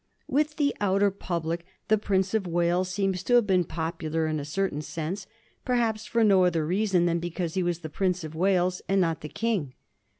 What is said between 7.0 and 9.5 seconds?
than because he was the Prince of Wales and not the